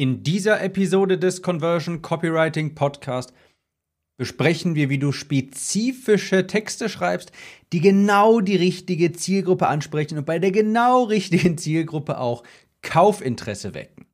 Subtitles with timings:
[0.00, 3.34] In dieser Episode des Conversion Copywriting Podcast
[4.16, 7.32] besprechen wir, wie du spezifische Texte schreibst,
[7.74, 12.44] die genau die richtige Zielgruppe ansprechen und bei der genau richtigen Zielgruppe auch
[12.80, 14.06] Kaufinteresse wecken.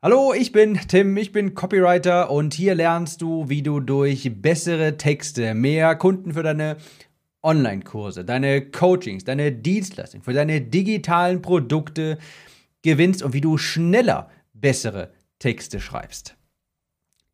[0.00, 4.96] Hallo, ich bin Tim, ich bin Copywriter und hier lernst du, wie du durch bessere
[4.96, 6.78] Texte mehr Kunden für deine
[7.42, 12.16] Online-Kurse, deine Coachings, deine Dienstleistungen, für deine digitalen Produkte
[12.88, 16.36] gewinnst und wie du schneller bessere Texte schreibst.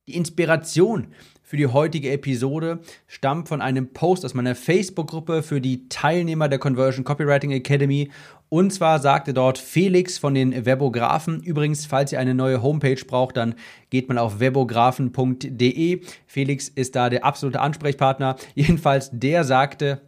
[0.06, 5.88] Die Inspiration für die heutige Episode stammt von einem Post aus meiner Facebook-Gruppe für die
[5.88, 8.10] Teilnehmer der Conversion Copywriting Academy.
[8.48, 11.42] Und zwar sagte dort Felix von den Webografen.
[11.42, 13.54] Übrigens, falls ihr eine neue Homepage braucht, dann
[13.90, 16.00] geht mal auf webografen.de.
[16.26, 18.36] Felix ist da der absolute Ansprechpartner.
[18.54, 20.00] Jedenfalls, der sagte,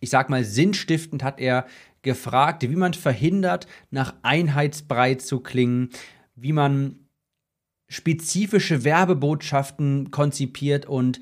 [0.00, 1.66] ich sag mal, sinnstiftend hat er
[2.02, 5.90] gefragt, wie man verhindert, nach Einheitsbrei zu klingen,
[6.34, 7.08] wie man
[7.88, 11.20] spezifische Werbebotschaften konzipiert und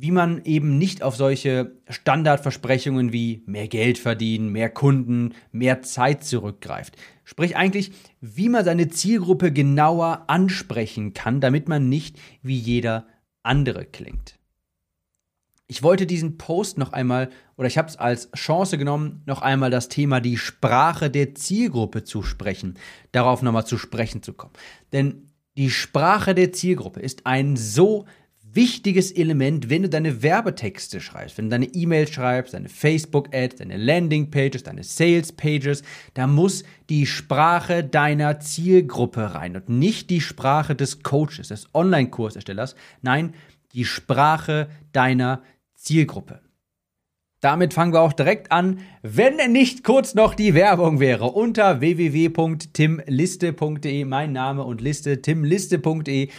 [0.00, 6.22] wie man eben nicht auf solche Standardversprechungen wie mehr Geld verdienen, mehr Kunden, mehr Zeit
[6.22, 6.96] zurückgreift.
[7.24, 13.08] Sprich eigentlich, wie man seine Zielgruppe genauer ansprechen kann, damit man nicht wie jeder
[13.42, 14.38] andere klingt.
[15.70, 19.70] Ich wollte diesen Post noch einmal, oder ich habe es als Chance genommen, noch einmal
[19.70, 22.78] das Thema die Sprache der Zielgruppe zu sprechen,
[23.12, 24.54] darauf nochmal zu sprechen zu kommen.
[24.94, 25.26] Denn
[25.58, 28.06] die Sprache der Zielgruppe ist ein so
[28.50, 33.76] wichtiges Element, wenn du deine Werbetexte schreibst, wenn du deine E-Mails schreibst, deine Facebook-Ads, deine
[33.76, 35.82] Landing-Pages, deine Sales-Pages,
[36.14, 42.74] da muss die Sprache deiner Zielgruppe rein und nicht die Sprache des Coaches, des Online-Kurserstellers,
[43.02, 43.34] nein,
[43.74, 45.42] die Sprache deiner
[45.78, 46.40] Zielgruppe.
[47.40, 51.26] Damit fangen wir auch direkt an, wenn nicht kurz noch die Werbung wäre.
[51.26, 56.30] Unter www.timliste.de, mein Name und Liste, timliste.de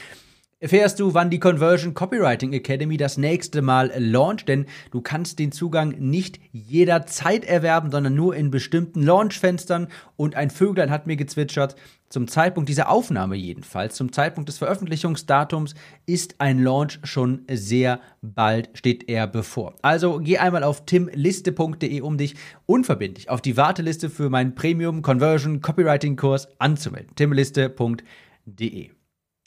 [0.59, 5.51] erfährst du, wann die Conversion Copywriting Academy das nächste Mal launcht, denn du kannst den
[5.51, 11.75] Zugang nicht jederzeit erwerben, sondern nur in bestimmten Launchfenstern und ein Vöglein hat mir gezwitschert,
[12.09, 15.75] zum Zeitpunkt dieser Aufnahme jedenfalls, zum Zeitpunkt des Veröffentlichungsdatums
[16.07, 19.75] ist ein Launch schon sehr bald, steht er bevor.
[19.83, 22.35] Also geh einmal auf timliste.de, um dich
[22.65, 27.15] unverbindlich auf die Warteliste für meinen Premium Conversion Copywriting Kurs anzumelden.
[27.15, 28.89] timliste.de.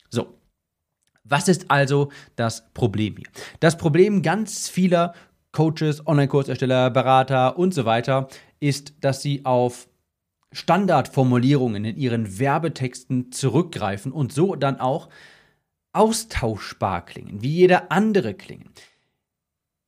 [0.09, 0.42] So,
[1.25, 3.29] was ist also das Problem hier?
[3.61, 5.15] Das Problem ganz vieler
[5.53, 8.29] Coaches, Online-Kursersteller, Berater und so weiter
[8.59, 9.89] ist, dass sie auf
[10.53, 15.09] Standardformulierungen in ihren Werbetexten zurückgreifen und so dann auch
[15.93, 18.71] austauschbar klingen, wie jeder andere klingen.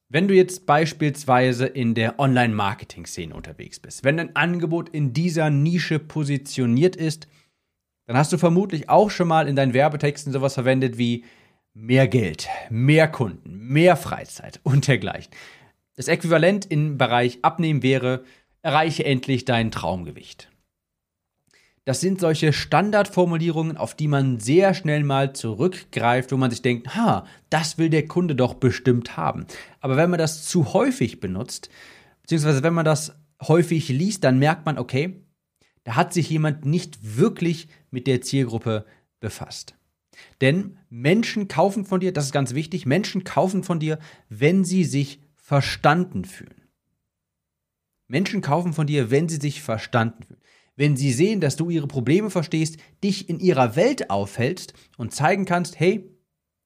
[0.09, 5.99] Wenn du jetzt beispielsweise in der Online-Marketing-Szene unterwegs bist, wenn dein Angebot in dieser Nische
[5.99, 7.27] positioniert ist,
[8.07, 11.25] dann hast du vermutlich auch schon mal in deinen Werbetexten sowas verwendet wie
[11.73, 15.33] mehr Geld, mehr Kunden, mehr Freizeit und dergleichen.
[15.97, 18.25] Das Äquivalent im Bereich Abnehmen wäre,
[18.63, 20.49] erreiche endlich dein Traumgewicht.
[21.87, 26.97] Das sind solche Standardformulierungen, auf die man sehr schnell mal zurückgreift, wo man sich denkt,
[26.97, 29.47] ha, das will der Kunde doch bestimmt haben.
[29.81, 31.69] Aber wenn man das zu häufig benutzt,
[32.23, 35.24] beziehungsweise wenn man das häufig liest, dann merkt man, okay,
[35.85, 38.87] da hat sich jemand nicht wirklich mit der Zielgruppe
[39.21, 39.77] befasst.
[40.41, 44.85] Denn Menschen kaufen von dir, das ist ganz wichtig, Menschen kaufen von dir, wenn sie
[44.85, 46.69] sich verstanden fühlen.
[48.07, 50.41] Menschen kaufen von dir, wenn sie sich verstanden fühlen.
[50.77, 55.45] Wenn sie sehen, dass du ihre Probleme verstehst, dich in ihrer Welt aufhältst und zeigen
[55.45, 56.11] kannst, hey,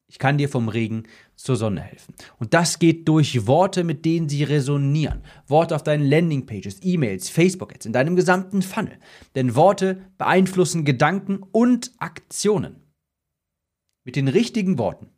[0.09, 1.05] ich kann dir vom Regen
[1.37, 2.15] zur Sonne helfen.
[2.39, 5.23] Und das geht durch Worte, mit denen sie resonieren.
[5.47, 8.99] Worte auf deinen Landingpages, E-Mails, Facebook-Ads, in deinem gesamten Funnel.
[9.35, 12.83] Denn Worte beeinflussen Gedanken und Aktionen.
[14.05, 15.11] Mit den richtigen Worten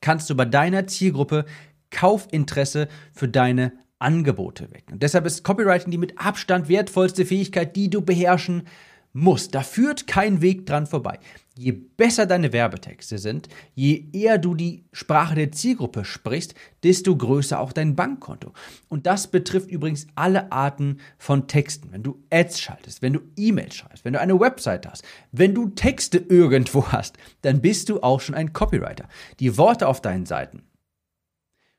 [0.00, 1.44] kannst du bei deiner Zielgruppe
[1.90, 4.94] Kaufinteresse für deine Angebote wecken.
[4.94, 8.68] Und deshalb ist Copywriting die mit Abstand wertvollste Fähigkeit, die du beherrschen
[9.14, 9.48] muss.
[9.48, 11.18] Da führt kein Weg dran vorbei.
[11.56, 17.60] Je besser deine Werbetexte sind, je eher du die Sprache der Zielgruppe sprichst, desto größer
[17.60, 18.52] auch dein Bankkonto.
[18.88, 21.92] Und das betrifft übrigens alle Arten von Texten.
[21.92, 25.68] Wenn du Ads schaltest, wenn du E-Mails schreibst, wenn du eine Website hast, wenn du
[25.68, 29.08] Texte irgendwo hast, dann bist du auch schon ein Copywriter.
[29.38, 30.64] Die Worte auf deinen Seiten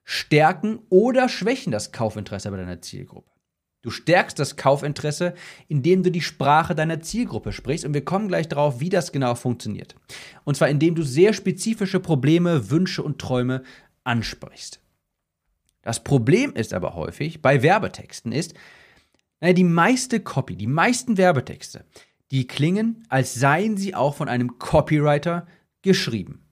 [0.06, 3.35] stärken oder schwächen das Kaufinteresse bei deiner Zielgruppe.
[3.86, 5.36] Du stärkst das Kaufinteresse,
[5.68, 9.36] indem du die Sprache deiner Zielgruppe sprichst und wir kommen gleich darauf, wie das genau
[9.36, 9.96] funktioniert.
[10.44, 13.62] Und zwar indem du sehr spezifische Probleme, Wünsche und Träume
[14.04, 14.80] ansprichst.
[15.84, 18.56] Das Problem ist aber häufig bei Werbetexten ist,
[19.40, 21.86] naja, die meiste Copy, die meisten Werbetexte,
[22.32, 25.46] die klingen, als seien sie auch von einem Copywriter
[25.84, 26.44] geschrieben.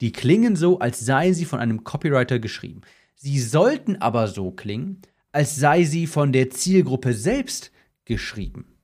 [0.00, 2.82] Die klingen so, als seien sie von einem Copywriter geschrieben.
[3.16, 5.02] Sie sollten aber so klingen,
[5.32, 7.70] als sei sie von der Zielgruppe selbst
[8.04, 8.76] geschrieben.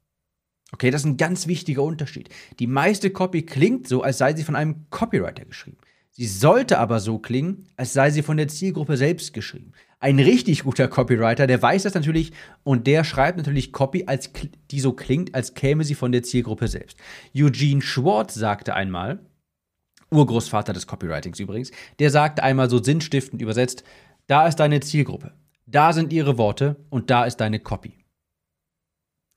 [0.73, 2.29] Okay, das ist ein ganz wichtiger Unterschied.
[2.59, 5.79] Die meiste Copy klingt so, als sei sie von einem Copywriter geschrieben.
[6.11, 9.73] Sie sollte aber so klingen, als sei sie von der Zielgruppe selbst geschrieben.
[10.01, 12.33] Ein richtig guter Copywriter, der weiß das natürlich
[12.65, 14.31] und der schreibt natürlich Copy, als,
[14.71, 16.99] die so klingt, als käme sie von der Zielgruppe selbst.
[17.37, 19.21] Eugene Schwartz sagte einmal,
[20.11, 23.85] Urgroßvater des Copywritings übrigens, der sagte einmal so sinnstiftend übersetzt,
[24.27, 25.35] da ist deine Zielgruppe,
[25.67, 28.06] da sind ihre Worte und da ist deine Copy.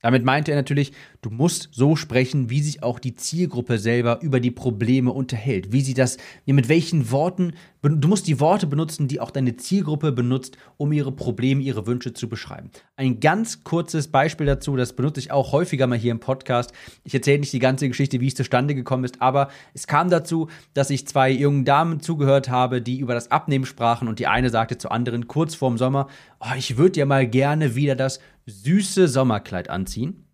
[0.02, 4.40] Damit meinte er natürlich, du musst so sprechen, wie sich auch die Zielgruppe selber über
[4.40, 6.16] die Probleme unterhält, wie sie das,
[6.46, 7.52] mit welchen Worten,
[7.82, 12.14] du musst die Worte benutzen, die auch deine Zielgruppe benutzt, um ihre Probleme, ihre Wünsche
[12.14, 12.70] zu beschreiben.
[12.96, 16.72] Ein ganz kurzes Beispiel dazu, das benutze ich auch häufiger mal hier im Podcast.
[17.04, 20.48] Ich erzähle nicht die ganze Geschichte, wie es zustande gekommen ist, aber es kam dazu,
[20.72, 24.48] dass ich zwei jungen Damen zugehört habe, die über das Abnehmen sprachen und die eine
[24.48, 26.08] sagte zur anderen kurz vorm Sommer,
[26.40, 30.26] oh, ich würde ja mal gerne wieder das süße Sommerkleid anziehen.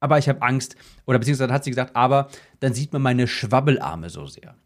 [0.00, 2.28] Aber ich habe Angst, oder beziehungsweise hat sie gesagt, aber
[2.60, 4.56] dann sieht man meine Schwabbelarme so sehr.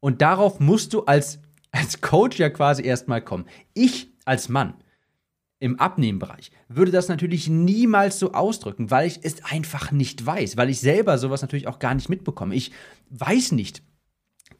[0.00, 1.40] Und darauf musst du als,
[1.70, 3.46] als Coach ja quasi erstmal kommen.
[3.74, 4.74] Ich als Mann
[5.58, 10.70] im Abnehmbereich würde das natürlich niemals so ausdrücken, weil ich es einfach nicht weiß, weil
[10.70, 12.54] ich selber sowas natürlich auch gar nicht mitbekomme.
[12.54, 12.72] Ich
[13.10, 13.82] weiß nicht,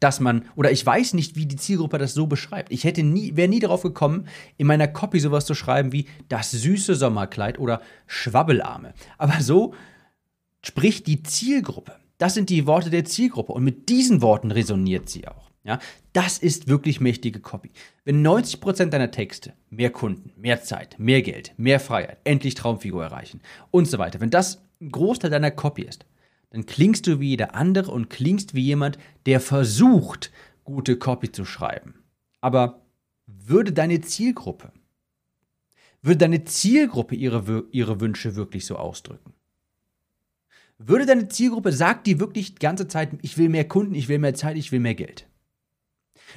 [0.01, 2.71] dass man, oder ich weiß nicht, wie die Zielgruppe das so beschreibt.
[2.71, 4.27] Ich hätte nie, wäre nie darauf gekommen,
[4.57, 8.93] in meiner Copy sowas zu schreiben wie das süße Sommerkleid oder Schwabbelarme.
[9.17, 9.73] Aber so
[10.63, 11.95] spricht die Zielgruppe.
[12.17, 15.51] Das sind die Worte der Zielgruppe und mit diesen Worten resoniert sie auch.
[15.63, 15.77] Ja,
[16.13, 17.69] das ist wirklich mächtige Copy.
[18.03, 23.41] Wenn 90% deiner Texte mehr Kunden, mehr Zeit, mehr Geld, mehr Freiheit, endlich Traumfigur erreichen
[23.69, 26.05] und so weiter, wenn das ein Großteil deiner Copy ist,
[26.51, 30.31] dann klingst du wie jeder andere und klingst wie jemand, der versucht,
[30.63, 32.03] gute Copy zu schreiben.
[32.41, 32.85] Aber
[33.25, 34.71] würde deine Zielgruppe,
[36.01, 39.33] würde deine Zielgruppe ihre, ihre Wünsche wirklich so ausdrücken?
[40.77, 44.19] Würde deine Zielgruppe, sagt die wirklich die ganze Zeit, ich will mehr Kunden, ich will
[44.19, 45.27] mehr Zeit, ich will mehr Geld?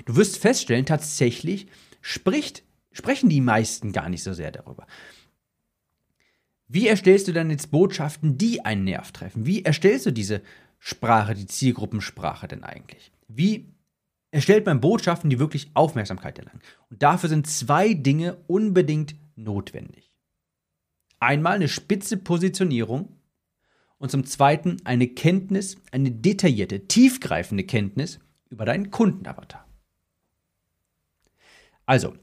[0.04, 1.66] Du wirst feststellen, tatsächlich
[2.02, 2.62] spricht,
[2.92, 4.86] sprechen die meisten gar nicht so sehr darüber.
[6.66, 9.46] Wie erstellst du dann jetzt Botschaften, die einen Nerv treffen?
[9.46, 10.42] Wie erstellst du diese
[10.78, 13.12] Sprache, die Zielgruppensprache denn eigentlich?
[13.28, 13.74] Wie
[14.30, 16.60] erstellt man Botschaften, die wirklich Aufmerksamkeit erlangen?
[16.90, 20.10] Und dafür sind zwei Dinge unbedingt notwendig.
[21.20, 23.16] Einmal eine spitze Positionierung
[23.98, 28.18] und zum Zweiten eine Kenntnis, eine detaillierte, tiefgreifende Kenntnis
[28.50, 29.66] über deinen Kundenavatar.
[31.86, 32.14] Also,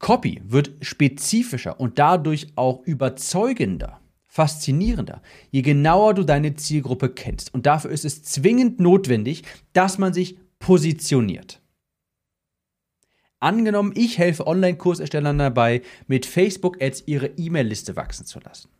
[0.00, 7.54] Copy wird spezifischer und dadurch auch überzeugender, faszinierender, je genauer du deine Zielgruppe kennst.
[7.54, 9.44] Und dafür ist es zwingend notwendig,
[9.74, 11.60] dass man sich positioniert.
[13.40, 18.70] Angenommen, ich helfe Online-Kurserstellern dabei, mit Facebook-Ads ihre E-Mail-Liste wachsen zu lassen.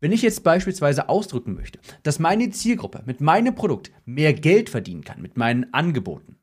[0.00, 5.04] Wenn ich jetzt beispielsweise ausdrücken möchte, dass meine Zielgruppe mit meinem Produkt mehr Geld verdienen
[5.04, 6.38] kann, mit meinen Angeboten,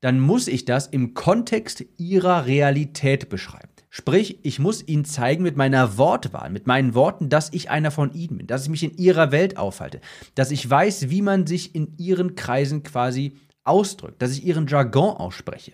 [0.00, 3.68] dann muss ich das im Kontext ihrer Realität beschreiben.
[3.90, 8.12] Sprich, ich muss ihnen zeigen mit meiner Wortwahl, mit meinen Worten, dass ich einer von
[8.12, 10.02] ihnen bin, dass ich mich in ihrer Welt aufhalte,
[10.34, 15.16] dass ich weiß, wie man sich in ihren Kreisen quasi ausdrückt, dass ich ihren Jargon
[15.16, 15.72] ausspreche.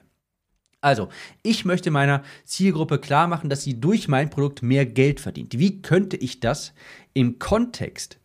[0.80, 1.08] Also,
[1.42, 5.58] ich möchte meiner Zielgruppe klar machen, dass sie durch mein Produkt mehr Geld verdient.
[5.58, 6.74] Wie könnte ich das
[7.14, 8.18] im Kontext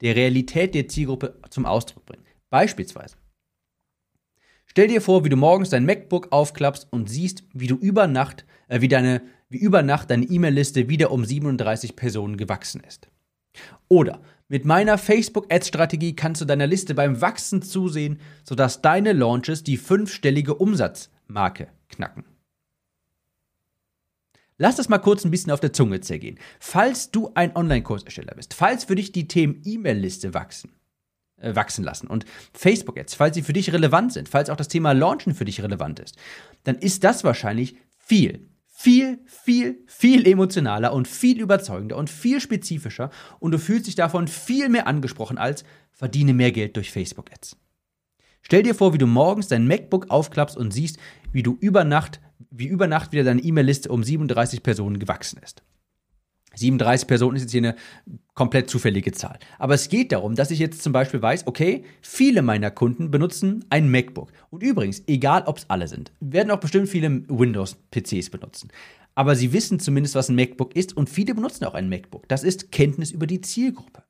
[0.00, 2.24] der Realität der Zielgruppe zum Ausdruck bringen?
[2.50, 3.16] Beispielsweise,
[4.72, 8.46] Stell dir vor, wie du morgens dein MacBook aufklappst und siehst, wie du über Nacht,
[8.68, 13.10] äh, wie deine, wie über Nacht deine E-Mail-Liste wieder um 37 Personen gewachsen ist.
[13.88, 19.76] Oder mit meiner Facebook-Ads-Strategie kannst du deiner Liste beim Wachsen zusehen, sodass deine Launches die
[19.76, 22.24] fünfstellige Umsatzmarke knacken.
[24.56, 26.38] Lass das mal kurz ein bisschen auf der Zunge zergehen.
[26.60, 30.70] Falls du ein Online-Kursersteller bist, falls für dich die Themen E-Mail-Liste wachsen,
[31.42, 32.06] wachsen lassen.
[32.06, 35.62] Und Facebook-Ads, falls sie für dich relevant sind, falls auch das Thema Launchen für dich
[35.62, 36.16] relevant ist,
[36.64, 43.10] dann ist das wahrscheinlich viel, viel, viel, viel emotionaler und viel überzeugender und viel spezifischer
[43.38, 47.56] und du fühlst dich davon viel mehr angesprochen als verdiene mehr Geld durch Facebook-Ads.
[48.42, 50.98] Stell dir vor, wie du morgens dein MacBook aufklappst und siehst,
[51.32, 52.20] wie du über Nacht,
[52.50, 55.62] wie über Nacht wieder deine E-Mail-Liste um 37 Personen gewachsen ist.
[56.54, 57.76] 37 Personen ist jetzt hier eine
[58.34, 59.38] komplett zufällige Zahl.
[59.58, 63.64] Aber es geht darum, dass ich jetzt zum Beispiel weiß, okay, viele meiner Kunden benutzen
[63.70, 64.32] ein MacBook.
[64.50, 68.70] Und übrigens, egal ob es alle sind, werden auch bestimmt viele Windows-PCs benutzen.
[69.14, 72.28] aber sie wissen zumindest, was ein MacBook ist und viele benutzen auch ein MacBook.
[72.28, 74.02] Das ist Kenntnis über die Zielgruppe.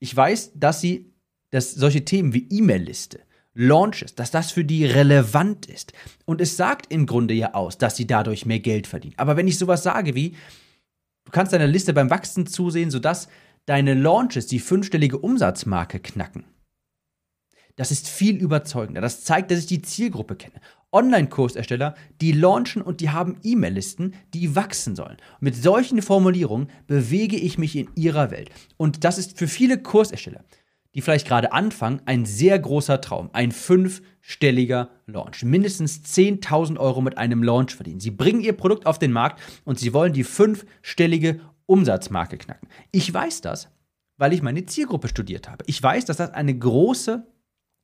[0.00, 1.12] Ich weiß, dass sie,
[1.50, 3.20] dass solche Themen wie E-Mail-Liste,
[3.54, 5.92] Launches, dass das für die relevant ist.
[6.24, 9.14] Und es sagt im Grunde ja aus, dass sie dadurch mehr Geld verdienen.
[9.16, 10.36] Aber wenn ich sowas sage wie,
[11.28, 13.28] du kannst deiner Liste beim Wachsen zusehen, sodass
[13.66, 16.44] deine Launches die fünfstellige Umsatzmarke knacken.
[17.76, 19.02] Das ist viel überzeugender.
[19.02, 20.58] Das zeigt, dass ich die Zielgruppe kenne.
[20.90, 25.18] Online-Kursersteller, die launchen und die haben E-Mail-Listen, die wachsen sollen.
[25.40, 28.50] mit solchen Formulierungen bewege ich mich in ihrer Welt.
[28.78, 30.44] Und das ist für viele Kursersteller,
[30.94, 33.30] die vielleicht gerade anfangen, ein sehr großer Traum.
[33.32, 35.42] Ein fünfstelliger Launch.
[35.44, 38.00] Mindestens 10.000 Euro mit einem Launch verdienen.
[38.00, 42.68] Sie bringen ihr Produkt auf den Markt und sie wollen die fünfstellige Umsatzmarke knacken.
[42.90, 43.68] Ich weiß das,
[44.16, 45.64] weil ich meine Zielgruppe studiert habe.
[45.66, 47.26] Ich weiß, dass das eine große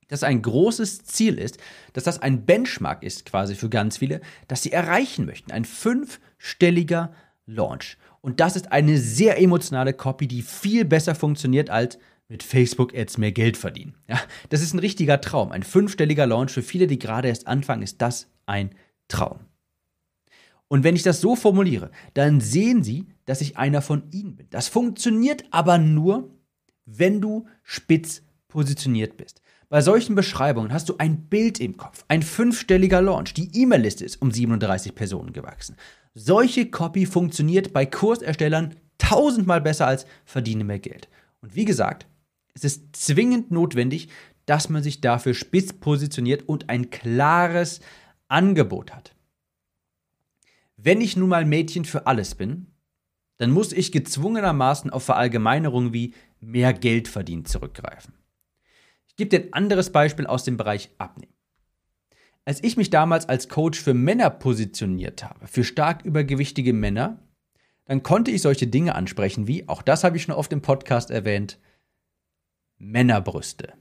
[0.07, 1.57] dass ein großes Ziel ist,
[1.93, 5.51] dass das ein Benchmark ist quasi für ganz viele, dass sie erreichen möchten.
[5.51, 7.13] Ein fünfstelliger
[7.45, 7.97] Launch.
[8.21, 13.31] Und das ist eine sehr emotionale Copy, die viel besser funktioniert als mit Facebook-Ads mehr
[13.31, 13.95] Geld verdienen.
[14.07, 15.51] Ja, das ist ein richtiger Traum.
[15.51, 18.71] Ein fünfstelliger Launch für viele, die gerade erst anfangen, ist das ein
[19.07, 19.39] Traum.
[20.67, 24.47] Und wenn ich das so formuliere, dann sehen Sie, dass ich einer von Ihnen bin.
[24.49, 26.31] Das funktioniert aber nur,
[26.85, 29.41] wenn du spitz positioniert bist.
[29.69, 34.21] Bei solchen Beschreibungen hast du ein Bild im Kopf, ein fünfstelliger Launch, die E-Mail-Liste ist
[34.21, 35.75] um 37 Personen gewachsen.
[36.13, 41.09] Solche Copy funktioniert bei Kurserstellern tausendmal besser als verdiene mehr Geld.
[41.41, 42.07] Und wie gesagt,
[42.55, 44.09] es ist zwingend notwendig,
[44.45, 47.81] dass man sich dafür spitz positioniert und ein klares
[48.27, 49.13] Angebot hat.
[50.77, 52.67] Wenn ich nun mal Mädchen für alles bin,
[53.37, 58.13] dann muss ich gezwungenermaßen auf Verallgemeinerungen wie mehr Geld verdienen zurückgreifen.
[59.07, 61.33] Ich gebe dir ein anderes Beispiel aus dem Bereich Abnehmen.
[62.45, 67.19] Als ich mich damals als Coach für Männer positioniert habe, für stark übergewichtige Männer,
[67.85, 71.09] dann konnte ich solche Dinge ansprechen wie, auch das habe ich schon oft im Podcast
[71.11, 71.57] erwähnt,
[72.77, 73.73] Männerbrüste.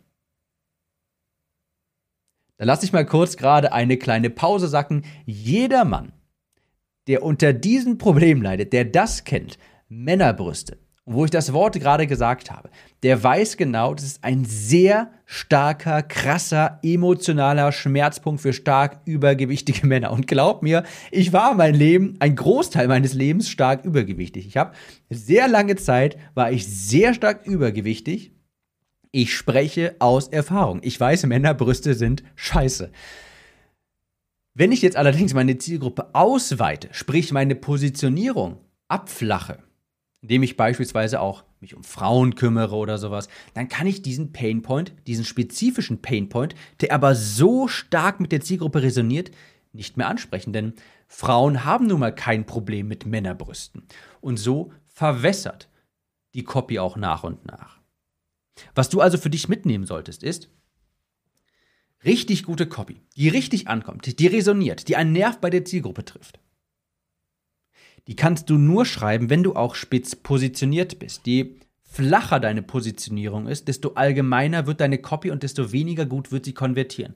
[2.56, 5.04] Da lasse ich mal kurz gerade eine kleine Pause sacken.
[5.26, 6.12] Jeder Mann,
[7.08, 9.58] der unter diesem Problem leidet, der das kennt,
[9.88, 12.70] Männerbrüste, wo ich das Wort gerade gesagt habe,
[13.02, 20.12] der weiß genau, das ist ein sehr starker, krasser, emotionaler Schmerzpunkt für stark übergewichtige Männer.
[20.12, 24.46] Und glaub mir, ich war mein Leben, ein Großteil meines Lebens stark übergewichtig.
[24.46, 24.74] Ich habe
[25.10, 28.33] sehr lange Zeit, war ich sehr stark übergewichtig.
[29.16, 30.80] Ich spreche aus Erfahrung.
[30.82, 32.90] Ich weiß, Männerbrüste sind scheiße.
[34.54, 39.62] Wenn ich jetzt allerdings meine Zielgruppe ausweite, sprich meine Positionierung abflache,
[40.20, 44.92] indem ich beispielsweise auch mich um Frauen kümmere oder sowas, dann kann ich diesen Painpoint,
[45.06, 49.30] diesen spezifischen Painpoint, der aber so stark mit der Zielgruppe resoniert,
[49.72, 50.52] nicht mehr ansprechen.
[50.52, 50.72] Denn
[51.06, 53.84] Frauen haben nun mal kein Problem mit Männerbrüsten.
[54.20, 55.68] Und so verwässert
[56.34, 57.73] die Copy auch nach und nach.
[58.74, 60.48] Was du also für dich mitnehmen solltest, ist
[62.04, 66.38] richtig gute Copy, die richtig ankommt, die resoniert, die einen Nerv bei der Zielgruppe trifft
[68.06, 71.26] die kannst du nur schreiben, wenn du auch spitz positioniert bist.
[71.26, 76.44] Je flacher deine Positionierung ist, desto allgemeiner wird deine Copy und desto weniger gut wird
[76.44, 77.14] sie konvertieren.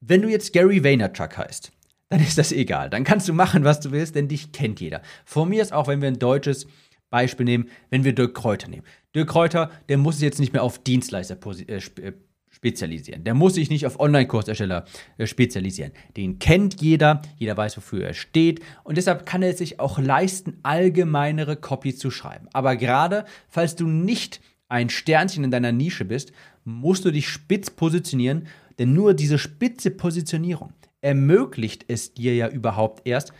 [0.00, 1.72] Wenn du jetzt Gary Vaynerchuk heißt,
[2.08, 2.88] dann ist das egal.
[2.88, 5.02] Dann kannst du machen, was du willst, denn dich kennt jeder.
[5.24, 6.66] Vor mir ist auch, wenn wir ein deutsches
[7.10, 8.84] Beispiel nehmen, wenn wir Dirk Kräuter nehmen.
[9.14, 11.36] Dirk Kräuter, der muss sich jetzt nicht mehr auf Dienstleister
[11.68, 12.12] äh, äh,
[12.50, 13.24] spezialisieren.
[13.24, 14.84] Der muss sich nicht auf Online-Kursersteller
[15.16, 15.92] äh, spezialisieren.
[16.16, 20.58] Den kennt jeder, jeder weiß, wofür er steht und deshalb kann er sich auch leisten,
[20.62, 22.48] allgemeinere Copy zu schreiben.
[22.52, 26.32] Aber gerade falls du nicht ein Sternchen in deiner Nische bist,
[26.64, 28.46] musst du dich spitz positionieren,
[28.78, 33.32] denn nur diese spitze Positionierung ermöglicht es dir ja überhaupt erst,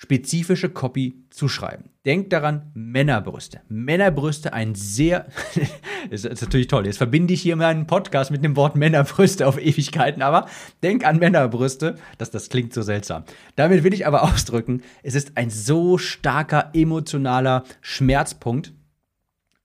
[0.00, 1.90] spezifische Copy zu schreiben.
[2.06, 3.60] Denk daran, Männerbrüste.
[3.68, 5.26] Männerbrüste, ein sehr,
[6.10, 6.86] ist, ist natürlich toll.
[6.86, 10.48] Jetzt verbinde ich hier meinen Podcast mit dem Wort Männerbrüste auf Ewigkeiten, aber
[10.82, 11.96] denk an Männerbrüste.
[12.16, 13.24] Das, das klingt so seltsam.
[13.56, 18.72] Damit will ich aber ausdrücken, es ist ein so starker emotionaler Schmerzpunkt,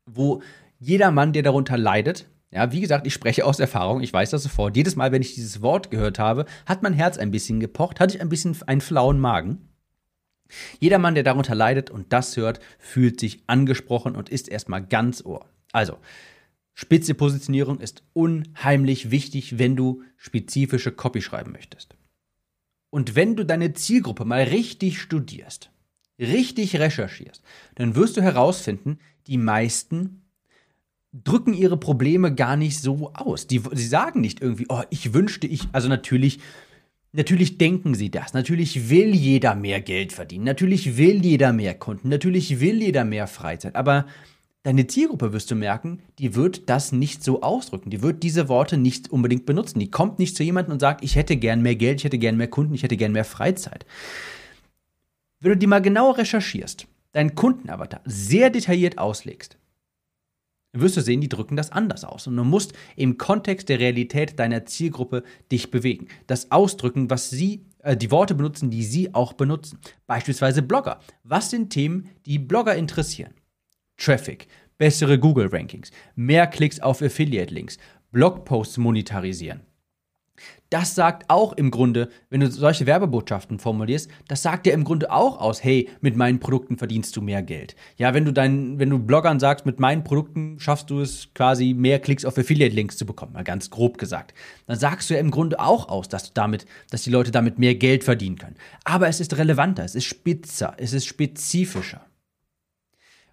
[0.06, 0.42] wo
[0.80, 4.44] jeder Mann, der darunter leidet, ja, wie gesagt, ich spreche aus Erfahrung, ich weiß das
[4.44, 4.76] sofort.
[4.76, 8.16] Jedes Mal, wenn ich dieses Wort gehört habe, hat mein Herz ein bisschen gepocht, hatte
[8.16, 9.70] ich ein bisschen einen flauen Magen.
[10.80, 15.24] Jeder Mann, der darunter leidet und das hört, fühlt sich angesprochen und ist erstmal ganz
[15.26, 15.46] Ohr.
[15.72, 15.98] Also,
[16.74, 21.96] spitze Positionierung ist unheimlich wichtig, wenn du spezifische Copy schreiben möchtest.
[22.90, 25.70] Und wenn du deine Zielgruppe mal richtig studierst,
[26.20, 27.44] richtig recherchierst,
[27.76, 30.22] dann wirst du herausfinden, die meisten
[31.24, 33.48] drücken ihre Probleme gar nicht so aus.
[33.48, 36.40] Die, sie sagen nicht irgendwie, oh, ich wünschte, ich, also natürlich
[37.16, 38.34] Natürlich denken sie das.
[38.34, 40.44] Natürlich will jeder mehr Geld verdienen.
[40.44, 42.10] Natürlich will jeder mehr Kunden.
[42.10, 43.76] Natürlich will jeder mehr Freizeit.
[43.76, 44.06] Aber
[44.64, 47.90] deine Zielgruppe wirst du merken, die wird das nicht so ausdrücken.
[47.90, 49.80] Die wird diese Worte nicht unbedingt benutzen.
[49.80, 52.36] Die kommt nicht zu jemandem und sagt, ich hätte gern mehr Geld, ich hätte gern
[52.36, 53.86] mehr Kunden, ich hätte gern mehr Freizeit.
[55.40, 59.58] Wenn du die mal genauer recherchierst, deinen Kundenavatar sehr detailliert auslegst,
[60.82, 62.28] wirst du sehen, die drücken das anders aus.
[62.28, 66.08] Und du musst im Kontext der Realität deiner Zielgruppe dich bewegen.
[66.28, 69.80] Das ausdrücken, was sie, äh, die Worte benutzen, die sie auch benutzen.
[70.08, 71.00] Beispielsweise Blogger.
[71.24, 73.34] Was sind Themen, die Blogger interessieren?
[73.98, 77.78] Traffic, bessere Google-Rankings, mehr Klicks auf Affiliate-Links,
[78.12, 79.62] Blogposts monetarisieren.
[80.70, 85.12] Das sagt auch im Grunde, wenn du solche Werbebotschaften formulierst, das sagt dir im Grunde
[85.12, 87.76] auch aus, hey, mit meinen Produkten verdienst du mehr Geld.
[87.98, 91.74] Ja, wenn du dein, wenn du Bloggern sagst, mit meinen Produkten schaffst du es quasi
[91.74, 94.34] mehr Klicks auf Affiliate-Links zu bekommen, mal ganz grob gesagt,
[94.66, 97.60] dann sagst du ja im Grunde auch aus, dass du damit, dass die Leute damit
[97.60, 98.56] mehr Geld verdienen können.
[98.84, 102.06] Aber es ist relevanter, es ist spitzer, es ist spezifischer.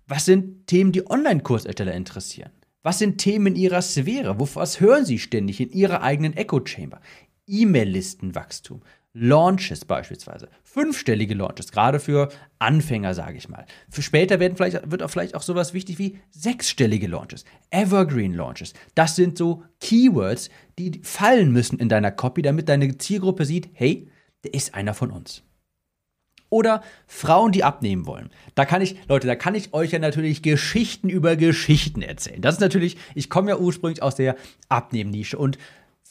[0.07, 2.51] Was sind Themen, die Online-Kursersteller interessieren?
[2.83, 4.41] Was sind Themen in Ihrer Sphäre?
[4.41, 7.01] Was hören Sie ständig in Ihrer eigenen Echo-Chamber?
[7.47, 8.83] E-Mail-Listenwachstum,
[9.15, 13.67] Launches beispielsweise, fünfstellige Launches, gerade für Anfänger, sage ich mal.
[13.91, 18.73] Für später werden vielleicht, wird auch vielleicht auch sowas wichtig wie sechsstellige Launches, Evergreen Launches.
[18.95, 20.49] Das sind so Keywords,
[20.79, 24.09] die fallen müssen in deiner Copy, damit deine Zielgruppe sieht, hey,
[24.45, 25.43] der ist einer von uns
[26.53, 28.31] oder Frauen, die abnehmen wollen.
[28.55, 32.43] Da kann ich, Leute, da kann ich euch ja natürlich Geschichten über Geschichten erzählen.
[32.43, 34.37] Das ist natürlich, ich komme ja ursprünglich aus der
[34.69, 35.57] Abnehmnische und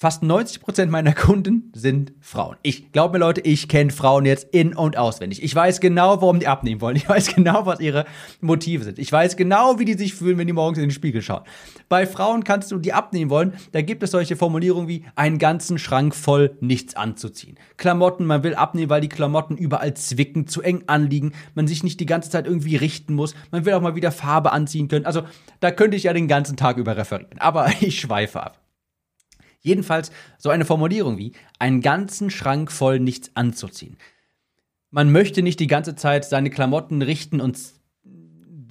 [0.01, 2.57] Fast 90% meiner Kunden sind Frauen.
[2.63, 5.43] Ich glaube mir, Leute, ich kenne Frauen jetzt in- und auswendig.
[5.43, 6.95] Ich weiß genau, warum die abnehmen wollen.
[6.95, 8.05] Ich weiß genau, was ihre
[8.39, 8.97] Motive sind.
[8.97, 11.43] Ich weiß genau, wie die sich fühlen, wenn die morgens in den Spiegel schauen.
[11.87, 13.53] Bei Frauen kannst du die abnehmen wollen.
[13.73, 17.59] Da gibt es solche Formulierungen wie einen ganzen Schrank voll nichts anzuziehen.
[17.77, 21.99] Klamotten, man will abnehmen, weil die Klamotten überall zwicken, zu eng anliegen, man sich nicht
[21.99, 23.35] die ganze Zeit irgendwie richten muss.
[23.51, 25.05] Man will auch mal wieder Farbe anziehen können.
[25.05, 25.21] Also,
[25.59, 27.37] da könnte ich ja den ganzen Tag über referieren.
[27.37, 28.60] Aber ich schweife ab.
[29.61, 33.97] Jedenfalls so eine Formulierung wie einen ganzen Schrank voll nichts anzuziehen.
[34.89, 37.57] Man möchte nicht die ganze Zeit seine Klamotten richten und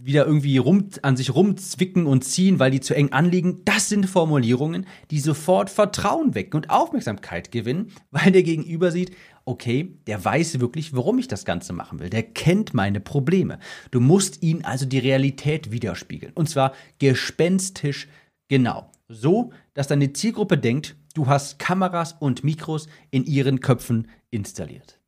[0.02, 3.62] wieder irgendwie rum, an sich rumzwicken und ziehen, weil die zu eng anliegen.
[3.64, 9.12] Das sind Formulierungen, die sofort Vertrauen wecken und Aufmerksamkeit gewinnen, weil der Gegenüber sieht,
[9.44, 12.10] okay, der weiß wirklich, warum ich das Ganze machen will.
[12.10, 13.58] Der kennt meine Probleme.
[13.90, 16.32] Du musst ihn also die Realität widerspiegeln.
[16.34, 18.08] Und zwar gespenstisch
[18.48, 18.89] genau.
[19.12, 25.00] So, dass deine Zielgruppe denkt, du hast Kameras und Mikros in ihren Köpfen installiert.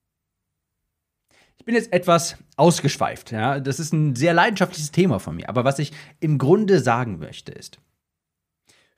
[1.56, 3.60] Ich bin jetzt etwas ausgeschweift, ja.
[3.60, 5.48] Das ist ein sehr leidenschaftliches Thema von mir.
[5.48, 7.78] Aber was ich im Grunde sagen möchte, ist,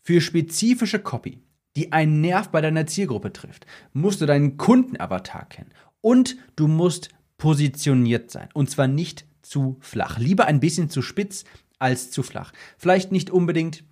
[0.00, 1.42] für spezifische Copy,
[1.76, 5.74] die einen Nerv bei deiner Zielgruppe trifft, musst du deinen Kundenavatar kennen.
[6.00, 8.48] Und du musst positioniert sein.
[8.54, 10.18] Und zwar nicht zu flach.
[10.18, 11.44] Lieber ein bisschen zu spitz
[11.78, 12.54] als zu flach.
[12.78, 13.84] Vielleicht nicht unbedingt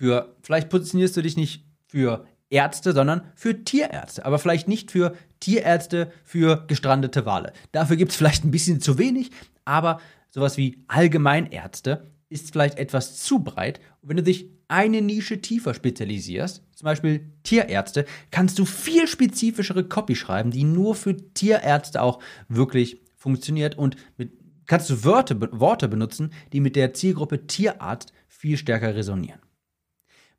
[0.00, 5.14] für, vielleicht positionierst du dich nicht für Ärzte, sondern für Tierärzte, aber vielleicht nicht für
[5.40, 7.52] Tierärzte für gestrandete Wale.
[7.72, 9.30] Dafür gibt es vielleicht ein bisschen zu wenig,
[9.66, 13.78] aber sowas wie Allgemeinärzte ist vielleicht etwas zu breit.
[14.00, 19.84] Und wenn du dich eine Nische tiefer spezialisierst, zum Beispiel Tierärzte, kannst du viel spezifischere
[19.84, 24.32] Copy schreiben, die nur für Tierärzte auch wirklich funktioniert und mit,
[24.64, 29.40] kannst du Wörter, Worte benutzen, die mit der Zielgruppe Tierarzt viel stärker resonieren.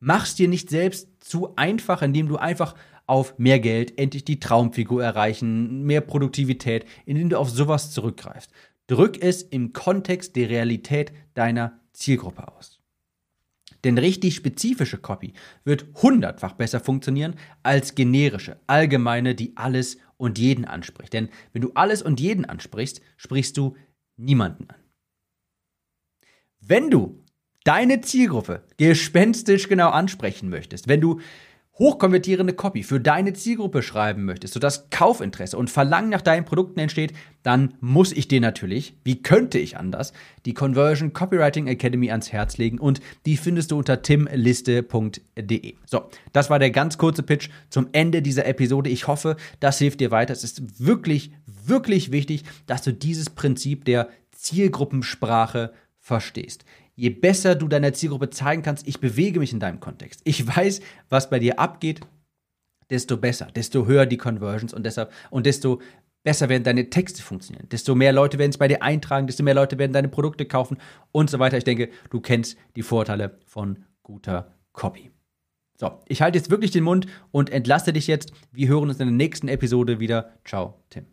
[0.04, 2.74] Mach's dir nicht selbst zu einfach, indem du einfach
[3.06, 8.52] auf mehr Geld, endlich die Traumfigur erreichen, mehr Produktivität, indem du auf sowas zurückgreifst.
[8.88, 12.80] Drück es im Kontext der Realität deiner Zielgruppe aus.
[13.84, 15.34] Denn richtig spezifische Copy
[15.66, 21.14] wird hundertfach besser funktionieren als generische, allgemeine, die alles und jeden anspricht.
[21.14, 23.76] Denn wenn du alles und jeden ansprichst, sprichst du
[24.18, 24.80] niemanden an.
[26.60, 27.24] Wenn du
[27.64, 31.20] deine Zielgruppe gespenstisch genau ansprechen möchtest, wenn du
[31.82, 37.14] hochkonvertierende Copy für deine Zielgruppe schreiben möchtest, sodass Kaufinteresse und Verlangen nach deinen Produkten entsteht,
[37.42, 40.14] dann muss ich dir natürlich, wie könnte ich anders,
[40.46, 45.74] die Conversion Copywriting Academy ans Herz legen und die findest du unter timliste.de.
[45.88, 48.92] So, das war der ganz kurze Pitch zum Ende dieser Episode.
[48.92, 50.34] Ich hoffe, das hilft dir weiter.
[50.34, 56.66] Es ist wirklich, wirklich wichtig, dass du dieses Prinzip der Zielgruppensprache verstehst
[57.02, 60.82] je besser du deiner Zielgruppe zeigen kannst, ich bewege mich in deinem Kontext, ich weiß,
[61.10, 62.02] was bei dir abgeht,
[62.92, 65.82] desto besser, desto höher die Conversions und deshalb und desto
[66.22, 69.56] besser werden deine Texte funktionieren, desto mehr Leute werden es bei dir eintragen, desto mehr
[69.56, 70.78] Leute werden deine Produkte kaufen
[71.12, 71.58] und so weiter.
[71.58, 75.10] Ich denke, du kennst die Vorteile von guter Copy.
[75.80, 78.32] So, ich halte jetzt wirklich den Mund und entlasse dich jetzt.
[78.52, 80.34] Wir hören uns in der nächsten Episode wieder.
[80.46, 81.11] Ciao, Tim.